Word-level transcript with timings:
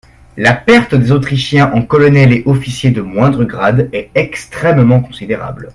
La 0.35 0.55
perte 0.55 0.95
des 0.95 1.11
Autrichiens 1.11 1.71
en 1.73 1.83
colonels 1.83 2.33
et 2.33 2.41
officiers 2.47 2.89
de 2.89 3.01
moindre 3.03 3.43
grade, 3.45 3.87
est 3.93 4.09
extrêmement 4.15 4.99
considérable. 5.01 5.69